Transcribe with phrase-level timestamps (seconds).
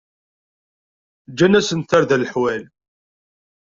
[1.31, 2.63] Ǧǧan-asen-d tarda n leḥwal.